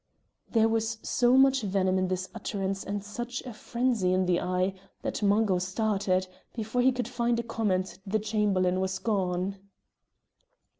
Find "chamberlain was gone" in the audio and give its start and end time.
8.17-9.57